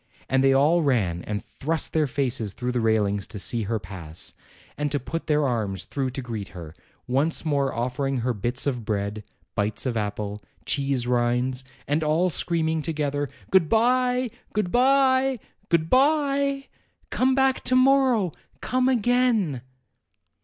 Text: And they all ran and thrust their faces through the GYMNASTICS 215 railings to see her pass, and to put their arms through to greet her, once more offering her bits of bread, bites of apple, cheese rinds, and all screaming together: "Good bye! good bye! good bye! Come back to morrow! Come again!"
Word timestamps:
And 0.27 0.43
they 0.43 0.51
all 0.51 0.81
ran 0.81 1.23
and 1.25 1.45
thrust 1.45 1.93
their 1.93 2.07
faces 2.07 2.53
through 2.53 2.71
the 2.71 2.79
GYMNASTICS 2.79 2.97
215 3.27 3.27
railings 3.27 3.27
to 3.27 3.37
see 3.37 3.63
her 3.69 3.77
pass, 3.77 4.33
and 4.75 4.91
to 4.91 4.99
put 4.99 5.27
their 5.27 5.45
arms 5.45 5.83
through 5.85 6.09
to 6.09 6.23
greet 6.23 6.47
her, 6.57 6.73
once 7.05 7.45
more 7.45 7.71
offering 7.71 8.17
her 8.17 8.33
bits 8.33 8.65
of 8.65 8.83
bread, 8.83 9.23
bites 9.53 9.85
of 9.85 9.95
apple, 9.95 10.41
cheese 10.65 11.05
rinds, 11.05 11.63
and 11.87 12.03
all 12.03 12.31
screaming 12.31 12.81
together: 12.81 13.29
"Good 13.51 13.69
bye! 13.69 14.29
good 14.53 14.71
bye! 14.71 15.37
good 15.69 15.87
bye! 15.87 16.67
Come 17.11 17.35
back 17.35 17.61
to 17.65 17.75
morrow! 17.75 18.31
Come 18.59 18.89
again!" 18.89 19.61